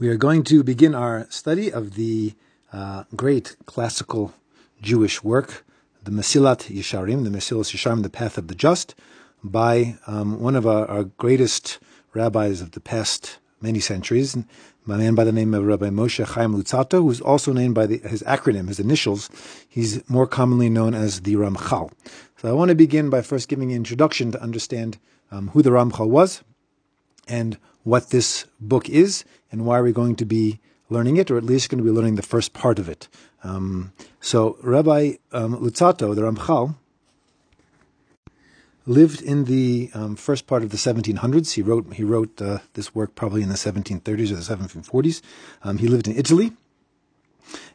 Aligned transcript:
We 0.00 0.08
are 0.08 0.16
going 0.16 0.44
to 0.44 0.64
begin 0.64 0.94
our 0.94 1.26
study 1.28 1.70
of 1.70 1.94
the 1.94 2.32
uh, 2.72 3.04
great 3.14 3.54
classical 3.66 4.32
Jewish 4.80 5.22
work, 5.22 5.62
the 6.02 6.10
Mesilat 6.10 6.74
Yesharim, 6.74 7.24
the 7.24 7.28
Mesilat 7.28 7.70
Yesharim, 7.70 8.02
the 8.02 8.08
Path 8.08 8.38
of 8.38 8.48
the 8.48 8.54
Just, 8.54 8.94
by 9.44 9.98
um, 10.06 10.40
one 10.40 10.56
of 10.56 10.66
our, 10.66 10.86
our, 10.86 11.04
greatest 11.04 11.80
rabbis 12.14 12.62
of 12.62 12.70
the 12.70 12.80
past 12.80 13.40
many 13.60 13.78
centuries, 13.78 14.34
a 14.36 14.44
man 14.86 15.14
by 15.14 15.22
the 15.22 15.32
name 15.32 15.52
of 15.52 15.66
Rabbi 15.66 15.90
Moshe 15.90 16.24
Chaim 16.24 16.54
Luzzatto, 16.54 17.02
who's 17.02 17.20
also 17.20 17.52
named 17.52 17.74
by 17.74 17.84
the, 17.84 17.98
his 17.98 18.22
acronym, 18.22 18.68
his 18.68 18.80
initials. 18.80 19.28
He's 19.68 20.08
more 20.08 20.26
commonly 20.26 20.70
known 20.70 20.94
as 20.94 21.20
the 21.20 21.34
Ramchal. 21.34 21.92
So 22.38 22.48
I 22.48 22.52
want 22.52 22.70
to 22.70 22.74
begin 22.74 23.10
by 23.10 23.20
first 23.20 23.50
giving 23.50 23.70
an 23.70 23.76
introduction 23.76 24.32
to 24.32 24.40
understand 24.40 24.98
um, 25.30 25.48
who 25.48 25.60
the 25.60 25.68
Ramchal 25.68 26.08
was 26.08 26.42
and 27.28 27.58
what 27.82 28.08
this 28.10 28.46
book 28.60 28.88
is 28.88 29.24
and 29.50 29.64
why 29.64 29.78
are 29.78 29.82
we're 29.82 29.92
going 29.92 30.16
to 30.16 30.24
be 30.24 30.60
learning 30.88 31.16
it, 31.16 31.30
or 31.30 31.36
at 31.36 31.44
least 31.44 31.70
going 31.70 31.78
to 31.78 31.84
be 31.84 31.96
learning 31.96 32.16
the 32.16 32.22
first 32.22 32.52
part 32.52 32.78
of 32.78 32.88
it. 32.88 33.08
Um, 33.42 33.92
so 34.20 34.58
Rabbi 34.62 35.14
um, 35.32 35.56
Luzzatto, 35.56 36.14
the 36.14 36.22
Ramchal, 36.22 36.74
lived 38.86 39.22
in 39.22 39.44
the 39.44 39.90
um, 39.94 40.16
first 40.16 40.46
part 40.46 40.62
of 40.62 40.70
the 40.70 40.76
1700s. 40.76 41.52
He 41.52 41.62
wrote 41.62 41.94
he 41.94 42.04
wrote 42.04 42.42
uh, 42.42 42.58
this 42.74 42.94
work 42.94 43.14
probably 43.14 43.42
in 43.42 43.48
the 43.48 43.54
1730s 43.54 44.32
or 44.32 44.36
the 44.36 44.56
1740s. 44.56 45.22
Um, 45.62 45.78
he 45.78 45.86
lived 45.86 46.08
in 46.08 46.16
Italy, 46.16 46.52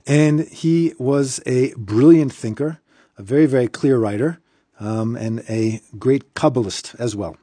and 0.05 0.42
he 0.42 0.94
was 1.00 1.42
a 1.45 1.73
brilliant 1.76 2.34
thinker, 2.34 2.80
a 3.17 3.23
very 3.23 3.45
very 3.45 3.67
clear 3.67 3.98
writer, 3.98 4.39
um, 4.80 5.16
and 5.16 5.44
a 5.50 5.81
great 5.98 6.34
kabbalist 6.36 7.00
as 7.00 7.16
well. 7.16 7.38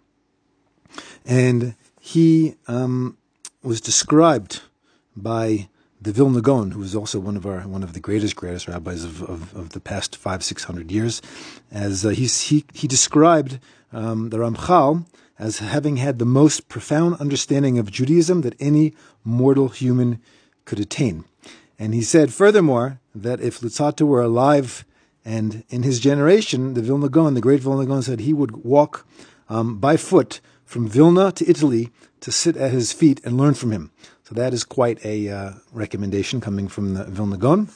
And 1.25 1.75
he 1.99 2.57
um, 2.67 3.17
was 3.63 3.81
described 3.81 4.63
by 5.17 5.69
the 6.01 6.13
Vilna 6.13 6.41
Gaon, 6.41 6.73
who 6.73 6.81
was 6.81 6.97
also 6.97 7.21
one 7.21 7.37
of 7.37 7.47
our 7.47 7.61
one 7.61 7.83
of 7.83 7.93
the 7.93 8.01
greatest 8.01 8.35
greatest 8.35 8.67
rabbis 8.67 9.05
of, 9.05 9.23
of, 9.23 9.55
of 9.55 9.71
the 9.71 9.81
past 9.81 10.17
five 10.17 10.43
six 10.43 10.65
hundred 10.65 10.91
years, 10.91 11.23
as 11.71 12.05
uh, 12.05 12.09
he 12.09 12.27
he 12.73 12.89
described 12.89 13.61
um, 13.93 14.31
the 14.31 14.39
Ramchal 14.39 15.07
as 15.39 15.59
having 15.59 15.97
had 15.97 16.19
the 16.19 16.25
most 16.25 16.69
profound 16.69 17.17
understanding 17.21 17.79
of 17.79 17.91
Judaism 17.91 18.43
that 18.43 18.61
any 18.61 18.95
mortal 19.25 19.69
human 19.69 20.21
could 20.65 20.81
attain, 20.81 21.25
and 21.79 21.95
he 21.95 22.03
said 22.03 22.35
furthermore 22.35 22.99
that 23.15 23.41
if 23.41 23.61
Luzzatto 23.61 24.07
were 24.07 24.23
alive 24.23 24.85
and 25.25 25.63
in 25.69 25.85
his 25.85 26.01
generation, 26.01 26.75
the 26.75 26.83
Vilna 26.83 27.09
Gaon, 27.09 27.35
the 27.35 27.41
great 27.41 27.61
Vilna 27.61 27.87
Gaon, 27.87 28.03
said 28.03 28.21
he 28.21 28.33
would 28.33 28.65
walk 28.65 29.07
um, 29.53 29.79
by 29.79 29.97
foot 29.97 30.41
from 30.65 30.89
Vilna 30.89 31.31
to 31.33 31.49
Italy 31.49 31.91
to 32.21 32.33
sit 32.33 32.57
at 32.57 32.73
his 32.73 32.93
feet 32.93 33.21
and 33.25 33.37
learn 33.37 33.55
from 33.55 33.71
him. 33.71 33.91
So 34.25 34.35
that 34.35 34.55
is 34.55 34.65
quite 34.65 35.05
a 35.05 35.29
uh, 35.29 35.53
recommendation 35.73 36.41
coming 36.41 36.69
from 36.69 36.95
the 36.95 37.05
Vilna 37.05 37.37
Gaon. 37.37 37.69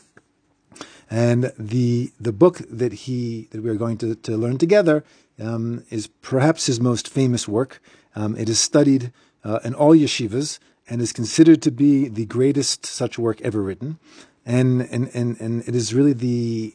And 1.11 1.53
the 1.59 2.11
the 2.19 2.33
book 2.33 2.63
that 2.69 2.93
he 3.05 3.49
that 3.51 3.63
we 3.63 3.71
are 3.71 3.77
going 3.85 3.99
to, 3.99 4.15
to 4.15 4.37
learn 4.37 4.59
together 4.59 5.05
um, 5.39 5.85
is 5.91 6.09
perhaps 6.33 6.67
his 6.67 6.81
most 6.81 7.09
famous 7.09 7.47
work. 7.47 7.81
Um, 8.17 8.37
it 8.37 8.49
is 8.49 8.59
studied 8.59 9.13
uh, 9.45 9.61
in 9.63 9.75
all 9.75 9.95
yeshivas 9.95 10.59
and 10.89 11.01
is 11.01 11.13
considered 11.13 11.61
to 11.63 11.71
be 11.71 12.09
the 12.09 12.27
greatest 12.27 12.87
such 12.87 13.19
work 13.19 13.41
ever 13.43 13.63
written. 13.63 13.99
And 14.45 14.89
and 14.91 15.11
and, 15.15 15.41
and 15.41 15.69
it 15.69 15.75
is 15.77 15.95
really 15.95 16.15
the 16.15 16.75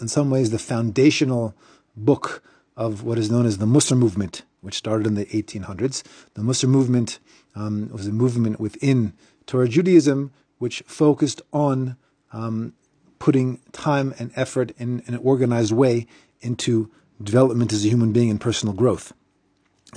in 0.00 0.08
some 0.08 0.28
ways 0.28 0.50
the 0.50 0.58
foundational 0.58 1.54
book 1.96 2.42
of 2.76 3.02
what 3.02 3.18
is 3.18 3.30
known 3.30 3.46
as 3.46 3.58
the 3.58 3.66
Musar 3.66 3.96
movement 3.96 4.42
which 4.60 4.74
started 4.74 5.06
in 5.06 5.14
the 5.14 5.26
1800s. 5.26 6.02
The 6.34 6.42
Musar 6.42 6.68
movement 6.68 7.18
um, 7.54 7.88
was 7.90 8.06
a 8.06 8.12
movement 8.12 8.58
within 8.58 9.12
Torah 9.46 9.68
Judaism 9.68 10.32
which 10.58 10.82
focused 10.86 11.40
on 11.52 11.96
um, 12.32 12.72
putting 13.18 13.58
time 13.72 14.14
and 14.18 14.32
effort 14.34 14.72
in, 14.78 15.00
in, 15.06 15.14
an 15.14 15.20
organized 15.22 15.72
way 15.72 16.06
into 16.40 16.90
development 17.22 17.72
as 17.72 17.84
a 17.84 17.88
human 17.88 18.12
being 18.12 18.30
and 18.30 18.40
personal 18.40 18.74
growth. 18.74 19.12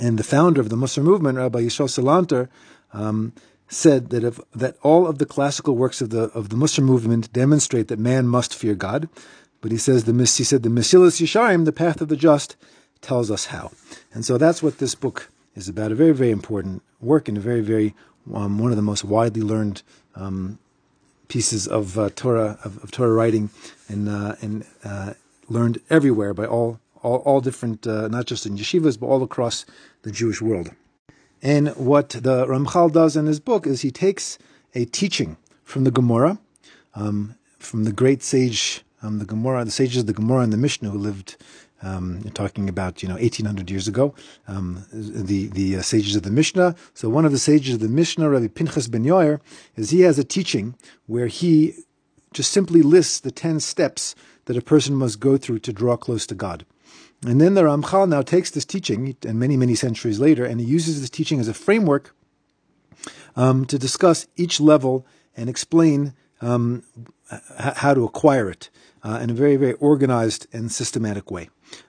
And 0.00 0.18
the 0.18 0.24
founder 0.24 0.60
of 0.60 0.68
the 0.68 0.76
Musar 0.76 1.02
movement, 1.02 1.36
Rabbi 1.36 1.62
Yisrael 1.62 1.88
Salanter, 1.88 2.48
um, 2.92 3.32
said 3.68 4.10
that 4.10 4.24
if, 4.24 4.40
that 4.54 4.76
all 4.82 5.06
of 5.06 5.18
the 5.18 5.26
classical 5.26 5.76
works 5.76 6.00
of 6.00 6.10
the 6.10 6.24
of 6.30 6.48
the 6.48 6.56
Musar 6.56 6.82
movement 6.82 7.32
demonstrate 7.32 7.88
that 7.88 7.98
man 7.98 8.26
must 8.26 8.54
fear 8.54 8.74
God, 8.74 9.08
but 9.60 9.72
he 9.72 9.78
says 9.78 10.04
the 10.04 10.12
he 10.12 10.44
said 10.44 10.62
the 10.62 10.68
Mesilas 10.68 11.20
Yesharim, 11.20 11.64
the 11.64 11.72
path 11.72 12.00
of 12.00 12.08
the 12.08 12.16
just, 12.16 12.56
tells 13.00 13.30
us 13.30 13.46
how. 13.46 13.72
And 14.12 14.24
so 14.24 14.38
that's 14.38 14.62
what 14.62 14.78
this 14.78 14.94
book 14.94 15.30
is 15.54 15.68
about. 15.68 15.92
A 15.92 15.94
very, 15.94 16.12
very 16.12 16.30
important 16.30 16.82
work 17.00 17.28
and 17.28 17.36
a 17.36 17.40
very, 17.40 17.60
very 17.60 17.94
um, 18.32 18.58
one 18.58 18.70
of 18.70 18.76
the 18.76 18.82
most 18.82 19.04
widely 19.04 19.42
learned 19.42 19.82
um, 20.14 20.58
pieces 21.28 21.66
of 21.66 21.98
uh, 21.98 22.10
Torah 22.14 22.58
of, 22.64 22.82
of, 22.82 22.90
Torah 22.90 23.12
writing 23.12 23.50
and 23.88 24.08
uh, 24.08 24.34
and 24.42 24.66
uh, 24.84 25.14
learned 25.48 25.80
everywhere 25.88 26.34
by 26.34 26.46
all 26.46 26.80
all, 27.02 27.18
all 27.18 27.40
different, 27.40 27.86
uh, 27.86 28.08
not 28.08 28.26
just 28.26 28.46
in 28.46 28.56
yeshivas, 28.56 28.98
but 28.98 29.06
all 29.06 29.22
across 29.22 29.64
the 30.02 30.10
Jewish 30.10 30.42
world. 30.42 30.70
And 31.42 31.68
what 31.76 32.10
the 32.10 32.46
Ramchal 32.46 32.92
does 32.92 33.16
in 33.16 33.26
his 33.26 33.40
book 33.40 33.66
is 33.66 33.80
he 33.80 33.90
takes 33.90 34.38
a 34.74 34.84
teaching 34.84 35.38
from 35.64 35.84
the 35.84 35.90
Gemara, 35.90 36.38
um, 36.94 37.36
from 37.58 37.84
the 37.84 37.92
great 37.92 38.22
sage, 38.22 38.84
um, 39.02 39.18
the 39.18 39.24
Gemara, 39.24 39.64
the 39.64 39.70
sages 39.70 39.98
of 39.98 40.06
the 40.06 40.12
Gemara 40.12 40.40
and 40.40 40.52
the 40.52 40.56
Mishnah 40.56 40.90
who 40.90 40.98
lived 40.98 41.36
um, 41.82 42.22
talking 42.34 42.68
about 42.68 43.02
you 43.02 43.08
know 43.08 43.14
1800 43.14 43.70
years 43.70 43.88
ago, 43.88 44.14
um, 44.48 44.84
the 44.92 45.48
the 45.48 45.76
uh, 45.76 45.82
sages 45.82 46.16
of 46.16 46.22
the 46.22 46.30
Mishnah. 46.30 46.74
So 46.94 47.08
one 47.08 47.24
of 47.24 47.32
the 47.32 47.38
sages 47.38 47.74
of 47.74 47.80
the 47.80 47.88
Mishnah, 47.88 48.28
Rabbi 48.28 48.48
Pinchas 48.48 48.88
ben 48.88 49.04
Yair, 49.04 49.40
is 49.76 49.90
he 49.90 50.02
has 50.02 50.18
a 50.18 50.24
teaching 50.24 50.74
where 51.06 51.26
he 51.26 51.74
just 52.32 52.52
simply 52.52 52.82
lists 52.82 53.20
the 53.20 53.30
ten 53.30 53.60
steps 53.60 54.14
that 54.44 54.56
a 54.56 54.62
person 54.62 54.94
must 54.94 55.20
go 55.20 55.36
through 55.36 55.60
to 55.60 55.72
draw 55.72 55.96
close 55.96 56.26
to 56.26 56.34
God. 56.34 56.66
And 57.24 57.40
then 57.40 57.54
the 57.54 57.62
Ramchal 57.62 58.08
now 58.08 58.22
takes 58.22 58.50
this 58.50 58.64
teaching, 58.64 59.16
and 59.24 59.38
many 59.38 59.56
many 59.56 59.74
centuries 59.74 60.20
later, 60.20 60.44
and 60.44 60.60
he 60.60 60.66
uses 60.66 61.00
this 61.00 61.10
teaching 61.10 61.40
as 61.40 61.48
a 61.48 61.54
framework 61.54 62.14
um, 63.36 63.64
to 63.66 63.78
discuss 63.78 64.26
each 64.36 64.60
level 64.60 65.06
and 65.36 65.48
explain 65.48 66.12
um, 66.40 66.82
how 67.58 67.94
to 67.94 68.04
acquire 68.04 68.50
it 68.50 68.70
uh, 69.02 69.18
in 69.22 69.30
a 69.30 69.34
very 69.34 69.56
very 69.56 69.74
organized 69.74 70.46
and 70.52 70.70
systematic 70.70 71.30
way. 71.30 71.48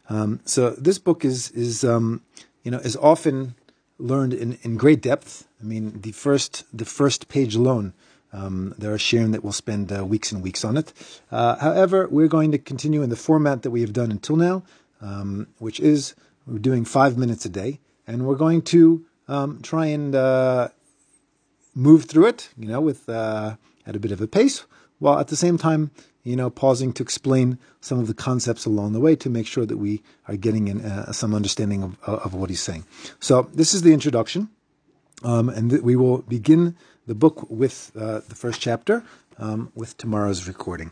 Um, 0.09 0.39
so 0.45 0.71
this 0.71 0.99
book 0.99 1.25
is 1.25 1.51
is 1.51 1.83
um, 1.83 2.21
you 2.63 2.71
know 2.71 2.79
is 2.79 2.97
often 2.97 3.55
learned 3.97 4.33
in, 4.33 4.57
in 4.63 4.77
great 4.77 5.01
depth. 5.01 5.47
I 5.61 5.63
mean, 5.63 6.01
the 6.01 6.11
first 6.11 6.65
the 6.73 6.85
first 6.85 7.27
page 7.27 7.55
alone. 7.55 7.93
Um, 8.33 8.73
there 8.77 8.93
are 8.93 8.97
shiurim 8.97 9.33
that 9.33 9.43
will 9.43 9.51
spend 9.51 9.91
uh, 9.91 10.05
weeks 10.05 10.31
and 10.31 10.41
weeks 10.41 10.63
on 10.63 10.77
it. 10.77 10.93
Uh, 11.31 11.57
however, 11.57 12.07
we're 12.09 12.29
going 12.29 12.53
to 12.53 12.57
continue 12.57 13.01
in 13.03 13.09
the 13.09 13.17
format 13.17 13.63
that 13.63 13.71
we 13.71 13.81
have 13.81 13.91
done 13.91 14.09
until 14.09 14.37
now, 14.37 14.63
um, 15.01 15.47
which 15.59 15.81
is 15.81 16.15
we're 16.47 16.57
doing 16.57 16.85
five 16.85 17.17
minutes 17.17 17.43
a 17.43 17.49
day, 17.49 17.81
and 18.07 18.25
we're 18.25 18.35
going 18.35 18.61
to 18.61 19.05
um, 19.27 19.59
try 19.61 19.87
and 19.87 20.15
uh, 20.15 20.69
move 21.75 22.05
through 22.05 22.27
it, 22.27 22.49
you 22.57 22.67
know, 22.67 22.79
with 22.79 23.09
uh, 23.09 23.55
at 23.85 23.95
a 23.97 23.99
bit 23.99 24.11
of 24.11 24.21
a 24.21 24.27
pace, 24.27 24.65
while 25.01 25.19
at 25.19 25.27
the 25.27 25.35
same 25.35 25.57
time 25.57 25.91
you 26.23 26.35
know, 26.35 26.49
pausing 26.49 26.93
to 26.93 27.03
explain 27.03 27.57
some 27.79 27.99
of 27.99 28.07
the 28.07 28.13
concepts 28.13 28.65
along 28.65 28.93
the 28.93 28.99
way 28.99 29.15
to 29.15 29.29
make 29.29 29.47
sure 29.47 29.65
that 29.65 29.77
we 29.77 30.01
are 30.27 30.37
getting 30.37 30.67
in, 30.67 30.81
uh, 30.81 31.11
some 31.11 31.33
understanding 31.33 31.83
of, 31.83 31.97
uh, 32.07 32.17
of 32.23 32.33
what 32.33 32.49
he's 32.49 32.61
saying. 32.61 32.85
So 33.19 33.49
this 33.53 33.73
is 33.73 33.81
the 33.81 33.93
introduction, 33.93 34.49
um, 35.23 35.49
and 35.49 35.71
th- 35.71 35.81
we 35.81 35.95
will 35.95 36.19
begin 36.19 36.75
the 37.07 37.15
book 37.15 37.49
with 37.49 37.91
uh, 37.95 38.21
the 38.29 38.35
first 38.35 38.61
chapter 38.61 39.03
um, 39.39 39.71
with 39.75 39.97
tomorrow's 39.97 40.47
recording. 40.47 40.91